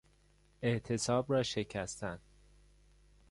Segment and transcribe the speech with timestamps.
[0.61, 2.19] اعتصاب را شکستن